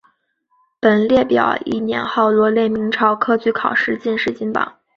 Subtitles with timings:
[0.79, 4.79] 本列表依年号罗列明朝科举考试进士金榜。